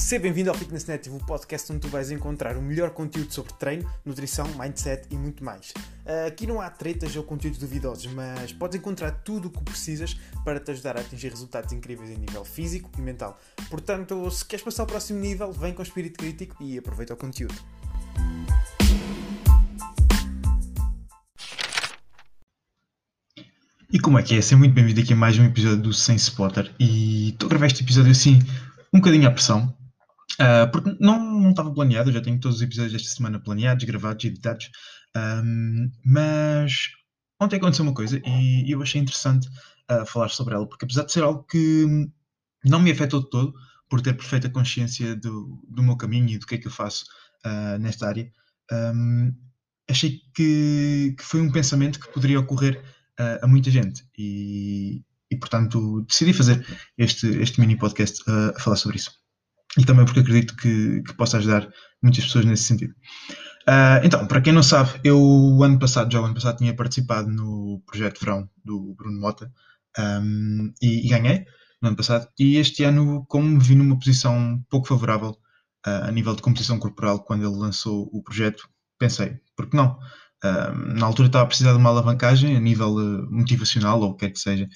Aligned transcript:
Seja 0.00 0.22
bem-vindo 0.22 0.50
ao 0.50 0.56
Fitness 0.56 0.86
Native, 0.86 1.14
o 1.14 1.18
podcast 1.20 1.70
onde 1.70 1.82
tu 1.82 1.88
vais 1.88 2.10
encontrar 2.10 2.56
o 2.56 2.62
melhor 2.62 2.90
conteúdo 2.90 3.32
sobre 3.32 3.52
treino, 3.52 3.88
nutrição, 4.04 4.44
mindset 4.58 5.06
e 5.08 5.14
muito 5.14 5.44
mais. 5.44 5.72
Aqui 6.26 6.48
não 6.48 6.60
há 6.60 6.68
tretas 6.68 7.14
ou 7.14 7.22
conteúdos 7.22 7.60
duvidosos, 7.60 8.06
mas 8.06 8.52
podes 8.52 8.78
encontrar 8.78 9.12
tudo 9.12 9.46
o 9.46 9.50
que 9.50 9.62
precisas 9.62 10.14
para 10.44 10.58
te 10.58 10.72
ajudar 10.72 10.96
a 10.96 11.00
atingir 11.00 11.28
resultados 11.28 11.72
incríveis 11.72 12.10
em 12.10 12.16
nível 12.16 12.44
físico 12.44 12.90
e 12.98 13.00
mental. 13.00 13.38
Portanto, 13.68 14.28
se 14.32 14.44
queres 14.44 14.64
passar 14.64 14.82
ao 14.82 14.86
próximo 14.86 15.20
nível, 15.20 15.52
vem 15.52 15.72
com 15.72 15.82
espírito 15.82 16.18
crítico 16.18 16.60
e 16.60 16.76
aproveita 16.78 17.14
o 17.14 17.16
conteúdo. 17.16 17.54
E 23.92 24.00
como 24.00 24.18
é 24.18 24.22
que 24.24 24.34
é? 24.34 24.40
Seja 24.40 24.56
muito 24.56 24.74
bem-vindo 24.74 25.00
aqui 25.02 25.12
a 25.12 25.16
mais 25.16 25.38
um 25.38 25.44
episódio 25.44 25.82
do 25.82 25.92
Sem 25.92 26.16
Spotter. 26.16 26.74
E 26.80 27.28
estou 27.28 27.46
a 27.46 27.50
gravar 27.50 27.66
este 27.66 27.84
episódio 27.84 28.10
assim, 28.10 28.40
um 28.92 28.98
bocadinho 28.98 29.28
à 29.28 29.30
pressão, 29.30 29.72
uh, 30.40 30.70
porque 30.72 30.96
não, 30.98 31.40
não 31.40 31.50
estava 31.50 31.72
planeado, 31.72 32.12
já 32.12 32.20
tenho 32.20 32.40
todos 32.40 32.56
os 32.56 32.62
episódios 32.62 32.92
desta 32.92 33.14
semana 33.14 33.38
planeados, 33.38 33.84
gravados, 33.84 34.24
editados, 34.24 34.70
um, 35.16 35.90
mas 36.04 36.88
ontem 37.40 37.56
aconteceu 37.56 37.84
uma 37.84 37.94
coisa 37.94 38.20
e 38.24 38.70
eu 38.70 38.82
achei 38.82 39.00
interessante 39.00 39.48
uh, 39.90 40.06
falar 40.06 40.28
sobre 40.28 40.54
ela, 40.54 40.66
porque 40.66 40.84
apesar 40.84 41.04
de 41.04 41.12
ser 41.12 41.22
algo 41.22 41.44
que 41.44 41.86
não 42.64 42.80
me 42.80 42.90
afetou 42.90 43.20
de 43.20 43.30
todo, 43.30 43.54
por 43.88 44.00
ter 44.00 44.14
perfeita 44.14 44.48
consciência 44.48 45.16
do, 45.16 45.62
do 45.68 45.82
meu 45.82 45.96
caminho 45.96 46.28
e 46.30 46.38
do 46.38 46.46
que 46.46 46.54
é 46.54 46.58
que 46.58 46.68
eu 46.68 46.72
faço 46.72 47.04
uh, 47.44 47.78
nesta 47.78 48.06
área, 48.08 48.32
um, 48.72 49.34
achei 49.88 50.20
que, 50.34 51.14
que 51.18 51.24
foi 51.24 51.40
um 51.40 51.50
pensamento 51.50 51.98
que 51.98 52.12
poderia 52.12 52.38
ocorrer 52.38 52.82
a, 53.42 53.46
muita 53.46 53.70
gente. 53.70 54.02
E, 54.16 55.02
e, 55.30 55.36
portanto 55.36 56.02
decidi 56.08 56.32
fazer 56.32 56.64
este, 56.96 57.26
este 57.26 57.60
mini 57.60 57.76
podcast 57.76 58.22
a, 58.30 58.58
falar 58.58 58.76
sobre 58.76 58.96
isso 58.96 59.19
e 59.78 59.84
também 59.84 60.04
porque 60.04 60.20
acredito 60.20 60.56
que, 60.56 61.02
que 61.02 61.14
possa 61.14 61.38
ajudar 61.38 61.68
muitas 62.02 62.24
pessoas 62.24 62.44
nesse 62.44 62.64
sentido. 62.64 62.94
Uh, 63.68 64.04
então, 64.04 64.26
para 64.26 64.40
quem 64.40 64.52
não 64.52 64.62
sabe, 64.62 65.00
eu 65.04 65.20
o 65.20 65.62
ano 65.62 65.78
passado, 65.78 66.12
já 66.12 66.20
o 66.20 66.24
ano 66.24 66.34
passado, 66.34 66.58
tinha 66.58 66.74
participado 66.74 67.30
no 67.30 67.82
projeto 67.86 68.18
Verão 68.20 68.48
do 68.64 68.94
Bruno 68.96 69.20
Mota 69.20 69.52
um, 69.98 70.72
e, 70.82 71.06
e, 71.06 71.08
ganhei 71.08 71.44
no 71.80 71.88
ano 71.88 71.96
passado. 71.96 72.28
E 72.38 72.56
este 72.56 72.84
ano, 72.84 73.24
como 73.28 73.46
me 73.46 73.62
vi 73.62 73.74
numa 73.74 73.98
posição 73.98 74.60
pouco 74.68 74.88
favorável 74.88 75.30
uh, 75.86 76.04
a 76.04 76.10
nível 76.10 76.34
de 76.34 76.42
composição 76.42 76.78
corporal 76.78 77.22
quando 77.22 77.46
ele 77.46 77.56
lançou 77.56 78.08
o 78.12 78.22
projeto, 78.22 78.68
pensei, 78.98 79.38
por 79.56 79.68
que 79.68 79.76
não? 79.76 79.98
na 80.96 81.04
altura 81.04 81.26
estava 81.26 81.44
a 81.44 81.46
precisar 81.46 81.72
de 81.72 81.76
uma 81.76 81.90
alavancagem 81.90 82.56
a 82.56 82.60
nível 82.60 82.94
uh, 82.94 83.30
motivacional 83.30 84.00
ou 84.00 84.10
o 84.10 84.14
que 84.14 84.24
quer 84.24 84.32
que 84.32 84.38
seja, 84.38 84.66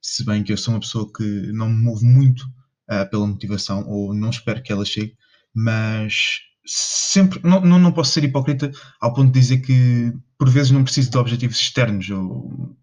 se 0.00 0.24
bem 0.24 0.42
que 0.42 0.52
eu 0.52 0.56
sou 0.56 0.74
uma 0.74 0.80
pessoa 0.80 1.08
que 1.16 1.22
não 1.52 1.68
me 1.68 1.76
movo 1.76 2.04
muito 2.04 2.44
uh, 2.90 3.08
pela 3.10 3.26
motivação 3.26 3.86
ou 3.88 4.14
não 4.14 4.30
espero 4.30 4.62
que 4.62 4.72
ela 4.72 4.84
chegue, 4.84 5.14
mas 5.54 6.40
sempre 6.64 7.40
não, 7.42 7.60
não, 7.60 7.78
não 7.78 7.92
posso 7.92 8.12
ser 8.12 8.24
hipócrita 8.24 8.70
ao 9.00 9.12
ponto 9.12 9.32
de 9.32 9.40
dizer 9.40 9.58
que 9.58 10.12
por 10.38 10.48
vezes 10.48 10.70
não 10.70 10.84
preciso 10.84 11.10
de 11.10 11.18
objetivos 11.18 11.58
externos 11.58 12.08
ou 12.10 12.76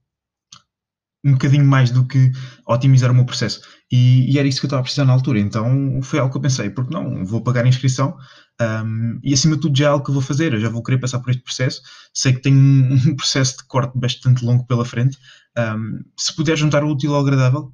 um 1.23 1.33
bocadinho 1.33 1.65
mais 1.65 1.91
do 1.91 2.07
que 2.07 2.31
otimizar 2.65 3.11
o 3.11 3.13
meu 3.13 3.25
processo. 3.25 3.61
E, 3.91 4.31
e, 4.31 4.39
era 4.39 4.47
isso 4.47 4.59
que 4.59 4.65
eu 4.65 4.69
estava 4.69 4.81
a 4.81 4.83
precisar 4.83 5.05
na 5.05 5.13
altura. 5.13 5.39
Então 5.39 6.01
foi 6.01 6.19
algo 6.19 6.31
que 6.31 6.37
eu 6.37 6.41
pensei, 6.41 6.69
porque 6.69 6.93
não, 6.93 7.25
vou 7.25 7.43
pagar 7.43 7.65
a 7.65 7.67
inscrição 7.67 8.17
um, 8.61 9.19
e 9.23 9.33
acima 9.33 9.55
de 9.55 9.61
tudo 9.61 9.77
já 9.77 9.85
é 9.85 9.87
algo 9.89 10.03
que 10.03 10.11
eu 10.11 10.13
vou 10.13 10.23
fazer. 10.23 10.53
Eu 10.53 10.59
já 10.59 10.69
vou 10.69 10.83
querer 10.83 10.99
passar 10.99 11.19
por 11.19 11.29
este 11.29 11.43
processo. 11.43 11.81
Sei 12.13 12.33
que 12.33 12.41
tenho 12.41 12.57
um, 12.57 12.93
um 12.93 13.15
processo 13.15 13.57
de 13.57 13.63
corte 13.65 13.97
bastante 13.97 14.45
longo 14.45 14.65
pela 14.65 14.85
frente. 14.85 15.17
Um, 15.57 16.03
se 16.17 16.35
puder 16.35 16.57
juntar 16.57 16.83
o 16.83 16.89
útil 16.89 17.15
ao 17.15 17.21
agradável, 17.21 17.73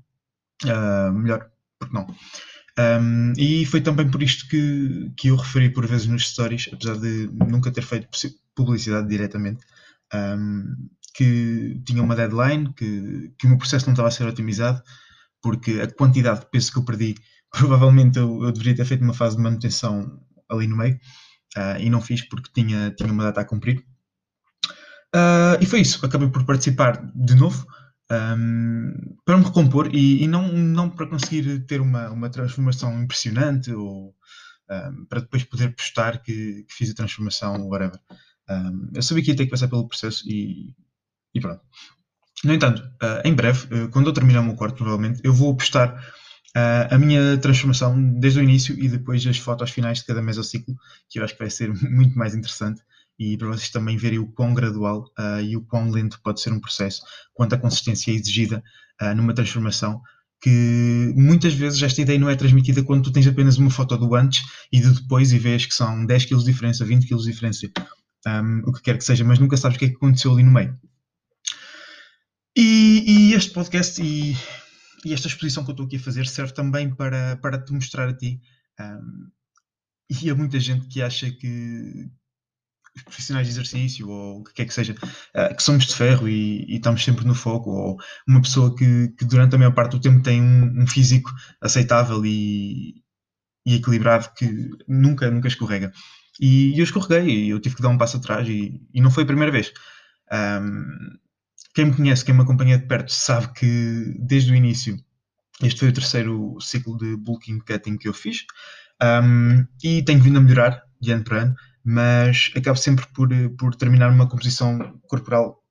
uh, 0.63 1.13
melhor, 1.13 1.47
porque 1.79 1.93
não. 1.93 2.07
Um, 2.77 3.33
e 3.37 3.65
foi 3.65 3.79
também 3.79 4.09
por 4.09 4.21
isto 4.21 4.47
que, 4.50 5.11
que 5.17 5.29
eu 5.29 5.35
referi 5.35 5.69
por 5.69 5.88
vezes 5.88 6.07
nos 6.07 6.27
stories, 6.27 6.69
apesar 6.73 6.97
de 6.97 7.29
nunca 7.31 7.72
ter 7.72 7.83
feito 7.83 8.09
publicidade 8.53 9.07
diretamente, 9.07 9.66
um, 10.13 10.89
que 11.13 11.81
tinha 11.85 12.03
uma 12.03 12.16
deadline, 12.16 12.73
que, 12.73 13.33
que 13.38 13.45
o 13.45 13.50
meu 13.50 13.57
processo 13.57 13.85
não 13.85 13.94
estava 13.94 14.09
a 14.09 14.11
ser 14.11 14.27
otimizado, 14.27 14.81
porque 15.41 15.79
a 15.81 15.91
quantidade 15.91 16.41
de 16.41 16.50
peso 16.50 16.72
que 16.72 16.79
eu 16.79 16.85
perdi, 16.85 17.16
provavelmente 17.50 18.19
eu, 18.19 18.44
eu 18.44 18.51
deveria 18.51 18.75
ter 18.75 18.85
feito 18.85 19.03
uma 19.03 19.13
fase 19.13 19.38
de 19.38 19.41
manutenção 19.41 20.19
ali 20.50 20.67
no 20.67 20.75
meio, 20.75 20.95
uh, 21.57 21.79
e 21.79 21.89
não 21.89 22.01
fiz 22.01 22.27
porque 22.27 22.51
tinha, 22.53 22.91
tinha 22.91 23.11
uma 23.11 23.23
data 23.23 23.41
a 23.41 23.45
cumprir. 23.45 23.85
Uh, 25.16 25.55
e 25.61 25.66
foi 25.66 25.79
isso, 25.79 26.05
acabei 26.05 26.27
por 26.27 26.44
participar 26.45 27.09
de 27.16 27.35
novo, 27.35 27.66
um, 28.11 28.93
para 29.25 29.38
me 29.38 29.43
recompor 29.43 29.89
e, 29.93 30.23
e, 30.23 30.27
não, 30.27 30.47
não 30.51 30.89
para 30.89 31.07
conseguir 31.07 31.66
ter 31.66 31.81
uma, 31.81 32.09
uma 32.09 32.29
transformação 32.29 33.01
impressionante 33.01 33.71
ou 33.71 34.16
um, 34.69 35.05
para 35.05 35.21
depois 35.21 35.43
poder 35.43 35.75
postar 35.75 36.21
que, 36.21 36.63
que 36.63 36.73
fiz 36.73 36.91
a 36.91 36.95
transformação, 36.95 37.67
whatever. 37.67 37.99
Um, 38.49 38.91
eu 38.94 39.01
sabia 39.01 39.23
que 39.23 39.31
ia 39.31 39.35
ter 39.35 39.45
que 39.45 39.51
passar 39.51 39.67
pelo 39.67 39.88
processo 39.88 40.23
e, 40.27 40.73
e 41.33 41.39
pronto. 41.39 41.61
No 42.44 42.53
entanto, 42.53 42.81
uh, 42.81 43.27
em 43.27 43.33
breve, 43.33 43.67
uh, 43.73 43.89
quando 43.89 44.07
eu 44.07 44.13
terminar 44.13 44.41
o 44.41 44.44
meu 44.44 44.55
quarto, 44.55 44.75
provavelmente, 44.75 45.21
eu 45.23 45.33
vou 45.33 45.55
postar 45.55 45.95
uh, 46.55 46.94
a 46.94 46.97
minha 46.97 47.38
transformação 47.38 47.99
desde 48.19 48.39
o 48.39 48.44
início 48.44 48.77
e 48.77 48.88
depois 48.88 49.25
as 49.25 49.38
fotos 49.38 49.71
finais 49.71 49.99
de 49.99 50.05
cada 50.05 50.21
mesociclo, 50.21 50.75
que 51.09 51.19
eu 51.19 51.23
acho 51.23 51.33
que 51.33 51.39
vai 51.39 51.49
ser 51.49 51.73
muito 51.89 52.17
mais 52.17 52.35
interessante 52.35 52.81
e 53.17 53.37
para 53.37 53.47
vocês 53.47 53.69
também 53.69 53.97
verem 53.97 54.19
o 54.19 54.27
quão 54.27 54.53
gradual 54.53 55.05
e 55.43 55.55
o 55.55 55.61
quão 55.61 55.89
lento 55.89 56.19
pode 56.21 56.41
ser 56.41 56.51
um 56.51 56.59
processo, 56.59 57.01
quanto 57.33 57.55
a 57.55 57.57
consistência 57.57 58.11
exigida 58.11 58.63
numa 59.15 59.33
transformação, 59.33 60.01
que 60.41 61.13
muitas 61.15 61.53
vezes 61.53 61.81
esta 61.81 62.01
ideia 62.01 62.19
não 62.19 62.29
é 62.29 62.35
transmitida 62.35 62.83
quando 62.83 63.05
tu 63.05 63.11
tens 63.11 63.25
apenas 63.25 63.57
uma 63.57 63.71
foto 63.71 63.97
do 63.97 64.13
antes 64.15 64.43
e 64.71 64.79
do 64.79 64.93
depois 64.93 65.31
e 65.31 65.39
vês 65.39 65.65
que 65.65 65.73
são 65.73 66.05
10 66.05 66.25
kg 66.25 66.37
de 66.37 66.45
diferença, 66.45 66.85
20 66.85 67.07
kg 67.07 67.17
de 67.17 67.31
diferença, 67.31 67.67
um, 68.27 68.61
o 68.67 68.73
que 68.73 68.81
quer 68.81 68.97
que 68.97 69.03
seja, 69.03 69.23
mas 69.23 69.39
nunca 69.39 69.57
sabes 69.57 69.75
o 69.75 69.79
que 69.79 69.85
é 69.85 69.89
que 69.89 69.95
aconteceu 69.95 70.33
ali 70.33 70.43
no 70.43 70.51
meio. 70.51 70.77
E, 72.55 73.03
e 73.07 73.33
este 73.33 73.51
podcast 73.51 74.01
e, 74.01 74.35
e, 75.03 75.13
esta 75.13 75.27
exposição 75.27 75.63
que 75.63 75.71
eu 75.71 75.73
estou 75.73 75.85
aqui 75.85 75.97
a 75.97 75.99
fazer 75.99 76.27
serve 76.27 76.53
também 76.53 76.93
para, 76.93 77.37
para 77.37 77.57
te 77.57 77.73
mostrar 77.73 78.07
a 78.07 78.15
ti. 78.15 78.39
Um, 78.79 79.29
e 80.09 80.29
há 80.29 80.35
muita 80.35 80.59
gente 80.59 80.87
que 80.87 81.01
acha 81.01 81.31
que 81.31 82.09
os 82.95 83.03
profissionais 83.03 83.47
de 83.47 83.53
exercício 83.53 84.09
ou 84.09 84.39
o 84.39 84.44
que 84.44 84.53
quer 84.53 84.66
que 84.66 84.73
seja, 84.73 84.94
uh, 84.94 85.56
que 85.56 85.61
somos 85.61 85.85
de 85.85 85.95
ferro 85.95 86.28
e, 86.29 86.66
e, 86.67 86.75
estamos 86.75 87.03
sempre 87.03 87.25
no 87.25 87.35
foco, 87.35 87.69
ou 87.69 87.97
uma 88.28 88.41
pessoa 88.41 88.75
que, 88.75 89.09
que, 89.17 89.25
durante 89.25 89.56
a 89.56 89.57
maior 89.57 89.73
parte 89.73 89.91
do 89.91 90.00
tempo 90.00 90.23
tem 90.23 90.41
um, 90.41 90.83
um 90.83 90.88
físico 90.88 91.31
aceitável 91.61 92.25
e, 92.25 93.03
e, 93.66 93.75
equilibrado 93.75 94.29
que 94.38 94.69
nunca, 94.88 95.29
nunca 95.29 95.47
escorrega. 95.47 95.91
E 96.39 96.78
eu 96.78 96.83
escorreguei 96.83 97.45
e 97.45 97.50
eu 97.50 97.59
tive 97.59 97.75
que 97.75 97.81
dar 97.81 97.89
um 97.89 97.97
passo 97.97 98.17
atrás 98.17 98.47
e, 98.47 98.81
não 98.94 99.12
foi 99.12 99.23
a 99.23 99.27
primeira 99.27 99.51
vez. 99.51 99.72
Um, 100.31 101.17
quem 101.73 101.85
me 101.85 101.95
conhece, 101.95 102.23
quem 102.23 102.33
me 102.33 102.41
acompanha 102.41 102.77
de 102.77 102.88
perto, 102.88 103.12
sabe 103.12 103.53
que 103.53 104.16
desde 104.19 104.51
o 104.51 104.56
início 104.56 104.97
este 105.62 105.79
foi 105.79 105.89
o 105.89 105.94
terceiro 105.94 106.57
ciclo 106.59 106.97
de 106.97 107.16
bulking 107.16 107.59
cutting 107.59 107.97
que 107.97 108.07
eu 108.07 108.13
fiz 108.13 108.45
um, 109.01 109.66
e 109.83 110.03
tenho 110.03 110.22
vindo 110.22 110.38
a 110.38 110.41
melhorar 110.41 110.83
de 111.01 111.12
ano 111.12 111.23
para 111.23 111.41
ano, 111.44 111.56
mas 111.85 112.51
acabo 112.56 112.78
sempre 112.78 113.06
por, 113.13 113.29
por 113.57 113.75
terminar 113.75 114.09
uma 114.09 114.28
composição 114.28 115.00
corporal 115.07 115.63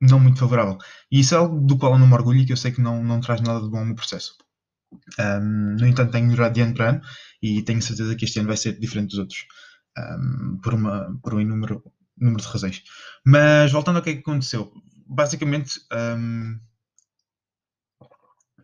não 0.00 0.18
muito 0.18 0.40
favorável. 0.40 0.78
E 1.10 1.20
isso 1.20 1.34
é 1.34 1.38
algo 1.38 1.60
do 1.60 1.78
qual 1.78 1.92
eu 1.92 1.98
não 1.98 2.06
me 2.06 2.14
orgulho 2.14 2.40
e 2.40 2.46
que 2.46 2.52
eu 2.52 2.56
sei 2.56 2.72
que 2.72 2.80
não, 2.80 3.04
não 3.04 3.20
traz 3.20 3.40
nada 3.40 3.60
de 3.60 3.70
bom 3.70 3.84
no 3.84 3.94
processo. 3.94 4.36
Um, 5.18 5.76
no 5.78 5.86
entanto, 5.86 6.10
tenho 6.10 6.26
melhorado 6.26 6.54
de 6.54 6.62
ano 6.62 6.74
para 6.74 6.88
ano 6.90 7.00
e 7.42 7.62
tenho 7.62 7.80
certeza 7.80 8.16
que 8.16 8.24
este 8.24 8.40
ano 8.40 8.48
vai 8.48 8.56
ser 8.56 8.78
diferente 8.78 9.10
dos 9.10 9.18
outros, 9.18 9.46
um, 9.96 10.58
por, 10.62 10.74
uma, 10.74 11.18
por 11.22 11.34
um 11.34 11.44
número, 11.44 11.84
número 12.16 12.42
de 12.42 12.48
razões. 12.48 12.82
Mas 13.24 13.70
voltando 13.70 13.96
ao 13.96 14.02
que 14.02 14.10
é 14.10 14.14
que 14.14 14.20
aconteceu, 14.20 14.72
basicamente. 15.06 15.80
Um... 15.92 16.58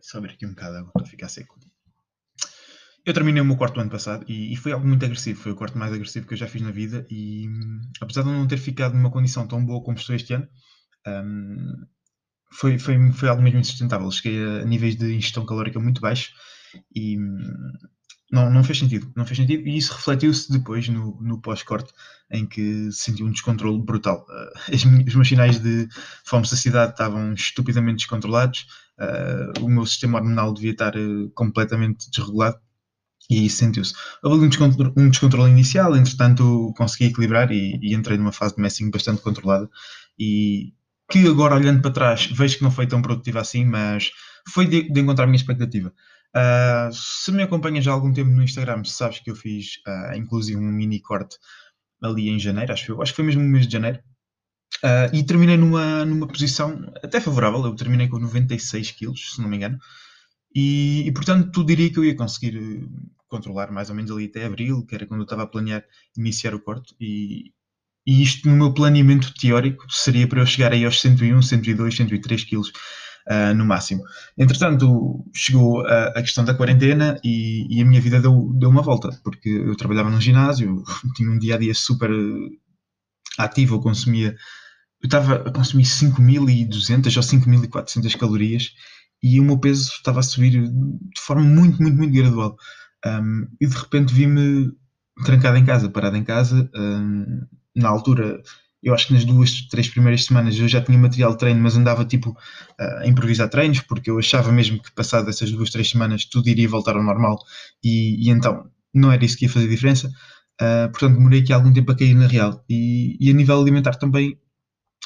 Só 0.01 0.17
abrir 0.17 0.33
aqui 0.33 0.45
um 0.45 0.51
bocado 0.51 0.89
para 0.93 1.05
ficar 1.05 1.29
seco. 1.29 1.56
Eu 3.07 3.13
terminei 3.13 3.41
o 3.41 3.45
meu 3.45 3.55
quarto 3.55 3.79
ano 3.79 3.89
passado 3.89 4.25
e, 4.27 4.51
e, 4.51 4.57
foi 4.57 4.73
algo 4.73 4.85
muito 4.85 5.05
agressivo. 5.05 5.39
Foi 5.39 5.53
o 5.53 5.55
quarto 5.55 5.77
mais 5.77 5.93
agressivo 5.93 6.27
que 6.27 6.33
eu 6.33 6.37
já 6.37 6.45
fiz 6.45 6.61
na 6.61 6.71
vida. 6.71 7.07
E 7.09 7.47
apesar 8.01 8.21
de 8.21 8.27
eu 8.27 8.33
não 8.33 8.45
ter 8.45 8.57
ficado 8.57 8.95
numa 8.95 9.09
condição 9.09 9.47
tão 9.47 9.65
boa 9.65 9.81
como 9.81 9.97
estou 9.97 10.13
este 10.13 10.33
ano, 10.33 10.45
um, 11.07 11.85
foi, 12.51 12.77
foi, 12.77 13.11
foi 13.13 13.29
algo 13.29 13.41
mesmo 13.41 13.59
insustentável. 13.59 14.11
Cheguei 14.11 14.43
a, 14.43 14.65
níveis 14.65 14.97
de 14.97 15.05
ingestão 15.15 15.45
calórica 15.45 15.79
muito 15.79 16.01
baixos 16.01 16.33
e 16.93 17.17
não, 18.29 18.51
não 18.51 18.61
fez 18.61 18.77
sentido. 18.77 19.09
Não 19.15 19.25
fez 19.25 19.37
sentido 19.37 19.65
e 19.65 19.77
isso 19.77 19.93
refletiu-se 19.93 20.51
depois 20.51 20.89
no, 20.89 21.17
no 21.21 21.39
pós-corte, 21.39 21.93
em 22.29 22.45
que 22.45 22.91
senti 22.91 23.23
um 23.23 23.31
descontrole 23.31 23.81
brutal. 23.81 24.25
Uh, 24.27 24.59
as, 24.75 24.83
os 24.83 25.15
meus 25.15 25.29
sinais 25.29 25.59
de 25.59 25.87
fome-saciedade 26.25 26.91
estavam 26.91 27.33
estupidamente 27.33 27.99
descontrolados, 27.99 28.67
uh, 28.99 29.63
o 29.63 29.69
meu 29.69 29.85
sistema 29.85 30.19
hormonal 30.19 30.53
devia 30.53 30.71
estar 30.71 30.93
uh, 30.97 31.29
completamente 31.29 32.11
desregulado 32.11 32.59
e 33.29 33.49
sentiu-se. 33.49 33.93
Houve 34.23 34.45
um 34.45 34.49
descontrole, 34.49 34.93
um 34.95 35.09
descontrole, 35.09 35.51
inicial, 35.51 35.95
entretanto 35.95 36.73
consegui 36.77 37.05
equilibrar 37.05 37.51
e, 37.51 37.77
e, 37.81 37.93
entrei 37.93 38.17
numa 38.17 38.31
fase 38.31 38.55
de 38.55 38.61
messing 38.61 38.89
bastante 38.89 39.21
controlada 39.21 39.69
e 40.17 40.73
que 41.11 41.27
agora 41.27 41.55
olhando 41.55 41.81
para 41.81 41.91
trás 41.91 42.25
vejo 42.27 42.57
que 42.57 42.63
não 42.63 42.71
foi 42.71 42.87
tão 42.87 43.01
produtiva 43.01 43.41
assim, 43.41 43.65
mas 43.65 44.11
foi 44.49 44.65
de, 44.65 44.91
de 44.91 44.99
encontrar 45.01 45.25
a 45.25 45.27
minha 45.27 45.37
expectativa. 45.37 45.93
Uh, 46.35 46.93
se 46.93 47.31
me 47.31 47.43
acompanhas 47.43 47.87
há 47.87 47.91
algum 47.91 48.13
tempo 48.13 48.29
no 48.29 48.43
Instagram, 48.43 48.83
sabes 48.83 49.19
que 49.19 49.31
eu 49.31 49.35
fiz, 49.35 49.77
uh, 49.87 50.15
inclusive, 50.15 50.57
um 50.57 50.71
mini 50.71 50.99
corte 51.01 51.37
ali 52.01 52.29
em 52.29 52.39
janeiro, 52.39 52.73
acho 52.73 52.85
que 52.85 52.93
foi, 52.93 53.01
acho 53.01 53.11
que 53.11 53.15
foi 53.15 53.25
mesmo 53.25 53.41
no 53.41 53.49
mês 53.49 53.65
de 53.67 53.73
janeiro. 53.73 53.99
Uh, 54.83 55.15
e 55.15 55.23
terminei 55.23 55.57
numa, 55.57 56.05
numa 56.05 56.27
posição 56.27 56.91
até 57.03 57.19
favorável, 57.19 57.63
eu 57.65 57.75
terminei 57.75 58.07
com 58.07 58.19
96 58.19 58.91
quilos, 58.91 59.33
se 59.33 59.41
não 59.41 59.49
me 59.49 59.57
engano. 59.57 59.79
E, 60.53 61.07
e, 61.07 61.11
portanto, 61.11 61.51
tu 61.51 61.63
diria 61.63 61.91
que 61.91 61.97
eu 61.97 62.05
ia 62.05 62.15
conseguir 62.15 62.87
controlar 63.27 63.71
mais 63.71 63.89
ou 63.89 63.95
menos 63.95 64.11
ali 64.11 64.25
até 64.25 64.45
abril, 64.45 64.85
que 64.85 64.95
era 64.95 65.05
quando 65.05 65.21
eu 65.21 65.25
estava 65.25 65.43
a 65.43 65.47
planear 65.47 65.83
iniciar 66.17 66.53
o 66.53 66.59
corte. 66.59 66.95
E, 66.99 67.51
e 68.05 68.23
isto 68.23 68.47
no 68.47 68.55
meu 68.55 68.73
planeamento 68.73 69.33
teórico 69.33 69.85
seria 69.89 70.27
para 70.27 70.41
eu 70.41 70.45
chegar 70.45 70.71
aí 70.73 70.85
aos 70.85 71.01
101, 71.01 71.41
102, 71.41 71.95
103 71.95 72.43
quilos 72.45 72.69
uh, 73.27 73.53
no 73.55 73.65
máximo. 73.65 74.03
Entretanto, 74.37 75.25
chegou 75.33 75.85
a, 75.85 76.07
a 76.07 76.21
questão 76.21 76.43
da 76.45 76.53
quarentena 76.53 77.19
e, 77.23 77.67
e, 77.69 77.81
a 77.81 77.85
minha 77.85 78.01
vida 78.01 78.21
deu, 78.21 78.51
deu 78.53 78.69
uma 78.69 78.81
volta, 78.81 79.09
porque 79.23 79.49
eu 79.49 79.75
trabalhava 79.75 80.09
num 80.09 80.21
ginásio, 80.21 80.83
tinha 81.15 81.29
um 81.29 81.37
dia 81.37 81.55
a 81.55 81.57
dia 81.57 81.73
super 81.73 82.09
ativo, 83.37 83.75
eu 83.75 83.81
consumia. 83.81 84.35
Eu 85.01 85.07
estava 85.07 85.35
a 85.35 85.51
consumir 85.51 85.83
5.200 85.83 87.17
ou 87.17 87.23
5.400 87.23 88.17
calorias 88.17 88.71
e 89.21 89.39
o 89.39 89.43
meu 89.43 89.59
peso 89.59 89.91
estava 89.91 90.19
a 90.19 90.23
subir 90.23 90.51
de 90.51 91.21
forma 91.21 91.43
muito, 91.43 91.81
muito, 91.81 91.97
muito 91.97 92.13
gradual. 92.13 92.55
Um, 93.07 93.47
e 93.61 93.67
de 93.67 93.75
repente 93.75 94.13
vi-me 94.13 94.71
trancado 95.23 95.57
em 95.57 95.65
casa, 95.65 95.89
parado 95.89 96.17
em 96.17 96.23
casa. 96.23 96.69
Um, 96.75 97.41
na 97.75 97.89
altura, 97.89 98.41
eu 98.81 98.93
acho 98.93 99.07
que 99.07 99.13
nas 99.13 99.25
duas, 99.25 99.67
três 99.69 99.87
primeiras 99.87 100.25
semanas 100.25 100.57
eu 100.57 100.67
já 100.67 100.81
tinha 100.81 100.97
material 100.97 101.31
de 101.31 101.37
treino, 101.37 101.61
mas 101.61 101.75
andava 101.75 102.05
tipo 102.05 102.35
a 102.79 103.07
improvisar 103.07 103.49
treinos, 103.49 103.81
porque 103.81 104.09
eu 104.09 104.17
achava 104.17 104.51
mesmo 104.51 104.81
que 104.81 104.91
passado 104.91 105.29
essas 105.29 105.51
duas, 105.51 105.69
três 105.69 105.89
semanas 105.89 106.25
tudo 106.25 106.49
iria 106.49 106.67
voltar 106.67 106.95
ao 106.95 107.03
normal 107.03 107.39
e, 107.83 108.27
e 108.27 108.29
então 108.29 108.69
não 108.93 109.11
era 109.11 109.23
isso 109.23 109.37
que 109.37 109.45
ia 109.45 109.51
fazer 109.51 109.67
diferença. 109.67 110.11
Uh, 110.59 110.89
portanto, 110.91 111.15
demorei 111.17 111.41
aqui 111.41 111.53
algum 111.53 111.71
tempo 111.71 111.91
a 111.91 111.95
cair 111.95 112.15
na 112.15 112.27
real. 112.27 112.63
E, 112.69 113.17
e 113.19 113.29
a 113.29 113.33
nível 113.33 113.59
alimentar 113.61 113.95
também 113.95 114.39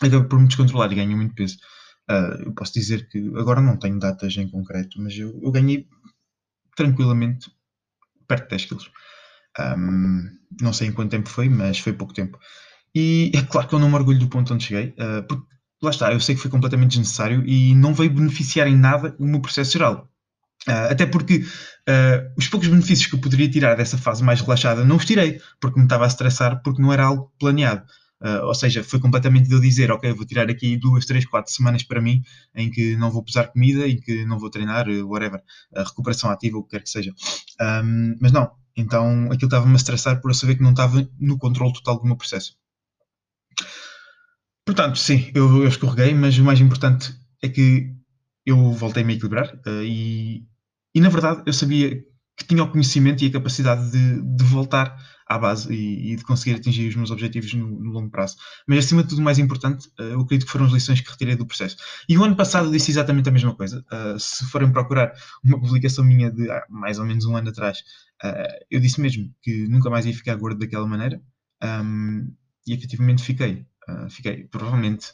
acabei 0.02 0.28
por 0.28 0.40
me 0.40 0.48
descontrolar 0.48 0.92
e 0.92 0.96
ganhei 0.96 1.16
muito 1.16 1.36
peso. 1.36 1.58
Uh, 2.10 2.44
eu 2.46 2.54
posso 2.54 2.74
dizer 2.74 3.08
que 3.10 3.20
agora 3.38 3.62
não 3.62 3.78
tenho 3.78 4.00
datas 4.00 4.36
em 4.38 4.48
concreto, 4.48 5.02
mas 5.02 5.18
eu, 5.18 5.40
eu 5.42 5.52
ganhei 5.52 5.88
tranquilamente 6.76 7.52
perto 8.32 8.44
de 8.44 8.50
10 8.50 8.66
quilos. 8.66 8.92
Um, 9.60 10.30
não 10.62 10.72
sei 10.72 10.88
em 10.88 10.94
quanto 10.94 11.12
tempo 11.12 11.28
foi, 11.28 11.50
mas 11.50 11.80
foi 11.80 11.92
pouco 11.92 12.14
tempo. 12.14 12.40
E 12.96 13.32
é 13.36 13.42
claro 13.42 13.68
que 13.68 13.76
eu 13.76 13.80
não 13.80 13.90
me 13.90 13.96
orgulho 13.96 14.20
do 14.20 14.30
ponto 14.30 14.54
onde 14.54 14.64
cheguei, 14.64 14.96
uh, 15.00 15.24
porque 15.28 15.44
lá 15.82 15.90
está, 15.90 16.14
eu 16.14 16.20
sei 16.20 16.36
que 16.36 16.42
foi 16.42 16.52
completamente 16.52 16.92
desnecessário 16.92 17.44
e 17.46 17.76
não 17.76 17.94
veio 17.94 18.14
beneficiar 18.14 18.68
em 18.68 18.78
nada 18.78 19.16
o 19.20 19.26
meu 19.26 19.42
processo 19.42 19.74
geral. 19.74 20.10
Uh, 20.68 20.92
até 20.92 21.06
porque 21.06 21.40
uh, 21.40 22.34
os 22.38 22.48
poucos 22.48 22.70
benefícios 22.70 23.08
que 23.08 23.16
eu 23.16 23.20
poderia 23.20 23.50
tirar 23.50 23.76
dessa 23.76 23.98
fase 23.98 24.24
mais 24.24 24.40
relaxada 24.42 24.86
não 24.86 24.96
os 24.96 25.06
tirei, 25.06 25.42
porque 25.60 25.80
me 25.80 25.86
estava 25.86 26.06
a 26.06 26.08
estressar, 26.08 26.62
porque 26.64 26.82
não 26.82 26.94
era 26.94 27.04
algo 27.04 27.34
planeado. 27.40 27.84
Uh, 28.22 28.46
ou 28.46 28.54
seja, 28.54 28.84
foi 28.84 29.00
completamente 29.00 29.50
de 29.50 29.56
eu 29.56 29.60
dizer, 29.60 29.92
ok, 29.92 30.14
vou 30.14 30.26
tirar 30.26 30.50
aqui 30.50 30.78
duas, 30.78 31.06
três, 31.06 31.26
quatro 31.26 31.52
semanas 31.52 31.82
para 31.82 32.00
mim, 32.00 32.22
em 32.54 32.70
que 32.70 32.96
não 32.96 33.10
vou 33.10 33.24
pesar 33.24 33.48
comida, 33.48 33.88
em 33.88 34.00
que 34.00 34.26
não 34.26 34.38
vou 34.38 34.50
treinar, 34.50 34.86
whatever, 35.06 35.42
a 35.76 35.84
recuperação 35.84 36.30
ativa, 36.30 36.58
o 36.58 36.64
que 36.64 36.72
quer 36.72 36.84
que 36.84 36.90
seja. 36.90 37.12
Um, 37.60 38.16
mas 38.22 38.32
não, 38.32 38.52
então 38.78 39.26
aquilo 39.26 39.48
estava-me 39.48 39.74
a 39.74 39.76
estressar 39.76 40.22
por 40.22 40.30
eu 40.30 40.36
saber 40.36 40.56
que 40.56 40.64
não 40.64 40.70
estava 40.70 41.08
no 41.20 41.38
controle 41.38 41.74
total 41.74 42.00
do 42.00 42.06
meu 42.06 42.16
processo. 42.16 42.56
Portanto, 44.64 45.00
sim, 45.00 45.32
eu, 45.34 45.64
eu 45.64 45.68
escorreguei, 45.68 46.14
mas 46.14 46.38
o 46.38 46.44
mais 46.44 46.60
importante 46.62 47.14
é 47.42 47.50
que 47.50 47.92
eu 48.46 48.72
voltei-me 48.72 49.14
a 49.14 49.16
equilibrar 49.16 49.54
uh, 49.66 49.84
e, 49.84 50.46
e, 50.94 51.02
na 51.02 51.10
verdade, 51.10 51.42
eu 51.46 51.54
sabia 51.54 52.04
que 52.38 52.46
tinha 52.46 52.64
o 52.64 52.72
conhecimento 52.72 53.24
e 53.24 53.28
a 53.28 53.32
capacidade 53.32 53.92
de, 53.92 54.22
de 54.22 54.44
voltar 54.44 54.96
à 55.32 55.38
base 55.38 55.74
e, 55.74 56.12
e, 56.12 56.16
de 56.16 56.24
conseguir 56.24 56.58
atingir 56.58 56.90
os 56.90 56.96
meus 56.96 57.10
objetivos 57.10 57.54
no, 57.54 57.68
no 57.68 57.92
longo 57.92 58.10
prazo. 58.10 58.36
Mas, 58.68 58.80
acima 58.80 59.02
de 59.02 59.10
tudo, 59.10 59.22
mais 59.22 59.40
importante, 59.40 59.88
uh, 60.00 60.04
eu 60.04 60.22
acredito 60.22 60.46
que 60.46 60.52
foram 60.52 60.66
as 60.66 60.74
lições 60.74 61.00
que 61.00 61.10
retirei 61.10 61.36
do 61.36 61.46
processo. 61.46 61.78
E 62.10 62.18
o 62.18 62.24
ano 62.24 62.36
passado 62.36 62.70
disse 62.70 62.92
exatamente 62.92 63.30
a 63.30 63.32
mesma 63.32 63.56
coisa. 63.56 63.86
Uh, 63.92 64.20
se 64.20 64.46
forem 64.46 64.72
procurar 64.72 65.14
uma 65.44 65.60
publicação 65.60 66.04
minha 66.04 66.30
de 66.30 66.52
há 66.52 66.66
mais 66.70 67.00
ou 67.00 67.06
menos 67.06 67.26
um 67.26 67.36
ano 67.36 67.50
atrás, 67.50 67.84
eu 68.70 68.80
disse 68.80 69.02
mesmo 69.02 69.34
que 69.42 69.68
nunca 69.68 69.90
mais 69.90 70.06
ia 70.06 70.14
ficar 70.14 70.36
gordo 70.36 70.60
daquela 70.60 70.86
maneira. 70.86 71.20
Um, 71.64 72.32
e 72.68 72.74
efetivamente 72.74 73.24
fiquei. 73.24 73.66
Uh, 73.90 74.10
fiquei, 74.10 74.48
provavelmente. 74.48 75.14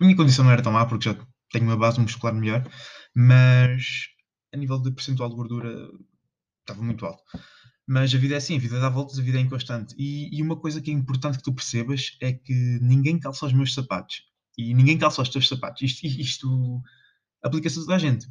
A 0.00 0.04
minha 0.04 0.16
condição 0.16 0.44
não 0.44 0.52
era 0.52 0.62
tão 0.62 0.72
má 0.72 0.86
porque 0.86 1.10
já 1.10 1.16
tenho 1.50 1.66
uma 1.66 1.76
base 1.76 2.00
muscular 2.00 2.34
melhor, 2.34 2.66
mas 3.14 4.06
a 4.54 4.56
nível 4.56 4.80
de 4.80 4.90
percentual 4.92 5.28
de 5.28 5.36
gordura 5.36 5.90
estava 6.60 6.82
muito 6.82 7.04
alto. 7.04 7.22
Mas 7.92 8.14
a 8.14 8.16
vida 8.16 8.32
é 8.32 8.38
assim, 8.38 8.56
a 8.56 8.58
vida 8.58 8.80
dá 8.80 8.88
voltas, 8.88 9.18
a 9.18 9.22
vida 9.22 9.36
é 9.36 9.42
inconstante. 9.42 9.94
E, 9.98 10.34
e 10.34 10.40
uma 10.40 10.56
coisa 10.56 10.80
que 10.80 10.90
é 10.90 10.94
importante 10.94 11.36
que 11.36 11.44
tu 11.44 11.52
percebas 11.52 12.16
é 12.22 12.32
que 12.32 12.78
ninguém 12.80 13.20
calça 13.20 13.44
os 13.44 13.52
meus 13.52 13.74
sapatos. 13.74 14.22
E 14.56 14.72
ninguém 14.72 14.96
calça 14.96 15.20
os 15.20 15.28
teus 15.28 15.46
sapatos. 15.46 15.82
Isto, 15.82 16.06
isto 16.06 16.82
aplica-se 17.42 17.78
a 17.78 17.82
toda 17.82 17.96
a 17.96 17.98
gente. 17.98 18.26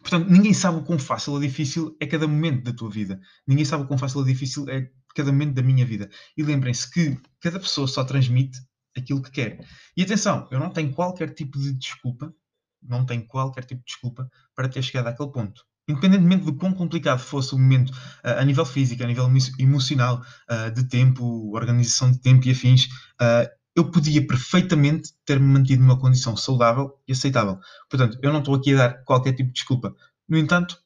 Portanto, 0.00 0.28
ninguém 0.28 0.52
sabe 0.52 0.80
o 0.80 0.84
quão 0.84 0.98
fácil 0.98 1.32
ou 1.32 1.40
difícil 1.40 1.96
é 1.98 2.06
cada 2.06 2.28
momento 2.28 2.62
da 2.62 2.74
tua 2.74 2.90
vida. 2.90 3.18
Ninguém 3.46 3.64
sabe 3.64 3.84
o 3.84 3.86
quão 3.86 3.96
fácil 3.96 4.18
ou 4.18 4.26
difícil 4.26 4.68
é 4.68 4.90
cada 5.14 5.32
momento 5.32 5.54
da 5.54 5.62
minha 5.62 5.86
vida. 5.86 6.10
E 6.36 6.42
lembrem-se 6.42 6.90
que 6.90 7.18
cada 7.40 7.58
pessoa 7.58 7.88
só 7.88 8.04
transmite 8.04 8.58
aquilo 8.94 9.22
que 9.22 9.30
quer. 9.30 9.66
E 9.96 10.02
atenção, 10.02 10.46
eu 10.50 10.60
não 10.60 10.68
tenho 10.68 10.92
qualquer 10.92 11.32
tipo 11.32 11.58
de 11.58 11.72
desculpa, 11.72 12.34
não 12.82 13.06
tenho 13.06 13.26
qualquer 13.26 13.64
tipo 13.64 13.80
de 13.80 13.86
desculpa 13.86 14.30
para 14.54 14.68
ter 14.68 14.82
chegado 14.82 15.06
àquele 15.06 15.32
ponto. 15.32 15.64
Independentemente 15.86 16.46
de 16.46 16.52
quão 16.52 16.72
complicado 16.72 17.18
fosse 17.18 17.54
o 17.54 17.58
momento 17.58 17.90
uh, 17.90 18.38
a 18.38 18.44
nível 18.44 18.64
físico, 18.64 19.02
a 19.02 19.06
nível 19.06 19.30
emocional, 19.58 20.24
uh, 20.50 20.70
de 20.72 20.88
tempo, 20.88 21.54
organização 21.54 22.10
de 22.10 22.18
tempo 22.20 22.46
e 22.46 22.52
afins, 22.52 22.86
uh, 23.20 23.48
eu 23.76 23.90
podia 23.90 24.26
perfeitamente 24.26 25.10
ter-me 25.26 25.46
mantido 25.46 25.82
numa 25.82 25.98
condição 25.98 26.36
saudável 26.36 26.94
e 27.06 27.12
aceitável. 27.12 27.58
Portanto, 27.90 28.18
eu 28.22 28.32
não 28.32 28.38
estou 28.38 28.54
aqui 28.54 28.72
a 28.72 28.76
dar 28.76 29.04
qualquer 29.04 29.32
tipo 29.32 29.48
de 29.48 29.54
desculpa. 29.54 29.94
No 30.28 30.38
entanto, 30.38 30.78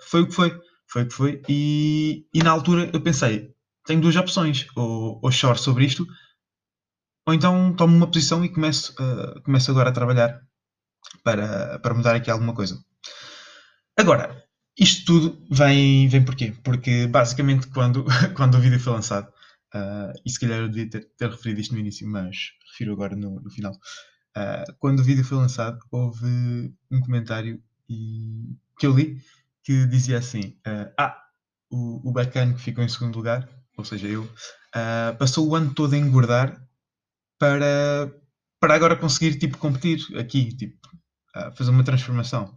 foi 0.00 0.22
o 0.22 0.26
que 0.26 0.32
foi. 0.32 0.58
Foi 0.86 1.02
o 1.02 1.08
que 1.08 1.14
foi. 1.14 1.42
E, 1.46 2.26
e 2.32 2.42
na 2.42 2.50
altura 2.50 2.90
eu 2.90 3.02
pensei, 3.02 3.50
tenho 3.84 4.00
duas 4.00 4.16
opções. 4.16 4.66
Ou, 4.74 5.20
ou 5.22 5.30
choro 5.30 5.58
sobre 5.58 5.84
isto, 5.84 6.06
ou 7.28 7.34
então 7.34 7.76
tomo 7.76 7.94
uma 7.94 8.10
posição 8.10 8.42
e 8.42 8.48
começo, 8.48 8.94
começo 9.44 9.70
agora 9.70 9.90
a 9.90 9.92
trabalhar 9.92 10.40
para, 11.22 11.78
para 11.80 11.94
mudar 11.94 12.16
aqui 12.16 12.30
alguma 12.30 12.54
coisa. 12.54 12.82
Agora, 13.98 14.44
isto 14.78 15.04
tudo 15.04 15.46
vem, 15.50 16.08
vem 16.08 16.24
porquê? 16.24 16.54
Porque 16.64 17.06
basicamente 17.06 17.68
quando, 17.68 18.04
quando 18.36 18.56
o 18.56 18.60
vídeo 18.60 18.80
foi 18.80 18.92
lançado, 18.94 19.28
uh, 19.74 20.12
e 20.24 20.30
se 20.30 20.40
calhar 20.40 20.60
eu 20.60 20.68
devia 20.68 20.90
ter, 20.90 21.08
ter, 21.16 21.30
referido 21.30 21.60
isto 21.60 21.74
no 21.74 21.80
início, 21.80 22.08
mas 22.08 22.36
refiro 22.70 22.92
agora 22.92 23.14
no, 23.16 23.40
no 23.40 23.50
final. 23.50 23.72
Uh, 24.36 24.72
quando 24.78 25.00
o 25.00 25.04
vídeo 25.04 25.24
foi 25.24 25.38
lançado, 25.38 25.78
houve 25.90 26.74
um 26.90 27.00
comentário 27.00 27.62
e, 27.88 28.56
que 28.78 28.86
eu 28.86 28.94
li 28.94 29.20
que 29.62 29.86
dizia 29.86 30.18
assim: 30.18 30.56
Ah, 30.98 31.16
o, 31.70 32.08
o 32.08 32.12
bacana 32.12 32.54
que 32.54 32.60
ficou 32.60 32.82
em 32.82 32.88
segundo 32.88 33.16
lugar 33.16 33.48
ou 33.76 33.84
seja, 33.84 34.06
eu, 34.06 34.24
uh, 34.24 35.16
passou 35.18 35.48
o 35.48 35.56
ano 35.56 35.72
todo 35.74 35.94
a 35.94 35.98
engordar 35.98 36.60
para, 37.38 38.12
para 38.60 38.74
agora 38.74 38.96
conseguir 38.96 39.38
tipo, 39.38 39.58
competir 39.58 39.98
aqui, 40.18 40.54
tipo, 40.54 40.78
uh, 41.36 41.54
fazer 41.56 41.70
uma 41.70 41.84
transformação. 41.84 42.54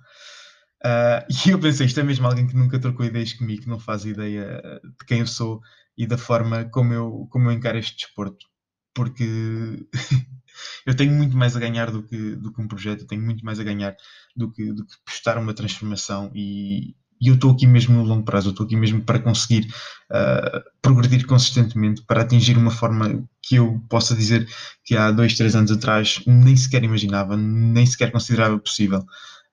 Uh, 0.86 1.26
e 1.48 1.50
eu 1.50 1.60
pensei, 1.60 1.88
isto 1.88 2.00
é 2.00 2.04
mesmo 2.04 2.28
alguém 2.28 2.46
que 2.48 2.56
nunca 2.56 2.80
trocou 2.80 3.06
ideias 3.06 3.34
comigo, 3.34 3.64
que 3.64 3.70
não 3.70 3.80
faz 3.80 4.06
ideia 4.06 4.80
de 4.84 5.06
quem 5.06 5.20
eu 5.20 5.28
sou 5.28 5.62
e 5.98 6.06
da 6.06 6.18
forma 6.18 6.66
como 6.66 6.94
eu, 6.94 7.28
como 7.32 7.50
eu 7.50 7.54
encaro 7.54 7.78
este 7.78 7.98
desporto. 7.98 8.46
Porque 8.94 9.88
eu 10.86 10.96
tenho 10.96 11.14
muito 11.14 11.36
mais 11.36 11.56
a 11.56 11.60
ganhar 11.60 11.92
do 11.92 12.04
que, 12.04 12.36
do 12.36 12.54
que 12.54 12.62
um 12.62 12.68
projeto, 12.68 13.02
eu 13.02 13.08
tenho 13.08 13.24
muito 13.24 13.44
mais 13.44 13.60
a 13.60 13.64
ganhar 13.64 13.96
do 14.36 14.52
que, 14.52 14.72
do 14.72 14.86
que 14.86 14.96
postar 15.06 15.38
uma 15.38 15.54
transformação 15.54 16.32
e, 16.34 16.96
e 17.20 17.28
eu 17.28 17.36
estou 17.36 17.52
aqui 17.52 17.66
mesmo 17.66 17.96
no 17.96 18.04
longo 18.04 18.26
prazo, 18.26 18.50
eu 18.50 18.52
estou 18.52 18.66
aqui 18.66 18.76
mesmo 18.76 19.02
para 19.02 19.20
conseguir 19.20 19.68
uh, 20.12 20.62
progredir 20.82 21.26
consistentemente, 21.26 22.04
para 22.04 22.22
atingir 22.22 22.58
uma 22.58 22.72
forma 22.72 23.28
que 23.42 23.56
eu 23.56 23.82
possa 23.90 24.16
dizer 24.16 24.48
que 24.84 24.96
há 24.96 25.12
dois, 25.12 25.36
três 25.36 25.56
anos 25.56 25.72
atrás 25.72 26.22
nem 26.26 26.56
sequer 26.56 26.84
imaginava, 26.84 27.38
nem 27.38 27.86
sequer 27.86 28.12
considerava 28.12 28.58
possível. 28.60 29.06